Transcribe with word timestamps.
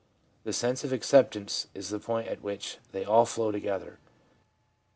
The 0.45 0.51
sense 0.51 0.83
of 0.83 0.91
acceptance 0.91 1.67
is 1.75 1.89
the 1.89 1.99
point 1.99 2.27
at 2.27 2.41
which 2.41 2.79
they 2.91 3.05
all 3.05 3.27
flow 3.27 3.51
together. 3.51 3.99